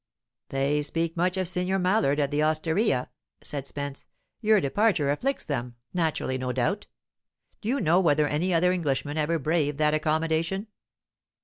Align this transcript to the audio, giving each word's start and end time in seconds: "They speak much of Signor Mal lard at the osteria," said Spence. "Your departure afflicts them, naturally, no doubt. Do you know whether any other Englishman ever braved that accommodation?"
"They 0.49 0.81
speak 0.81 1.15
much 1.15 1.37
of 1.37 1.47
Signor 1.47 1.77
Mal 1.77 2.01
lard 2.01 2.19
at 2.19 2.31
the 2.31 2.41
osteria," 2.41 3.11
said 3.43 3.67
Spence. 3.67 4.07
"Your 4.41 4.59
departure 4.59 5.11
afflicts 5.11 5.43
them, 5.43 5.75
naturally, 5.93 6.39
no 6.39 6.51
doubt. 6.51 6.87
Do 7.61 7.69
you 7.69 7.79
know 7.79 7.99
whether 7.99 8.25
any 8.27 8.51
other 8.51 8.71
Englishman 8.71 9.19
ever 9.19 9.37
braved 9.37 9.77
that 9.77 9.93
accommodation?" 9.93 10.65